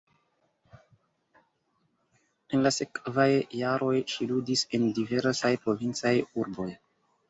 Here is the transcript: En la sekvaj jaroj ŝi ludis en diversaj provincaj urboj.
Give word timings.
En 2.55 2.65
la 2.69 2.73
sekvaj 2.79 3.29
jaroj 3.63 3.93
ŝi 4.15 4.31
ludis 4.35 4.67
en 4.81 4.93
diversaj 5.01 5.57
provincaj 5.65 6.19
urboj. 6.45 6.73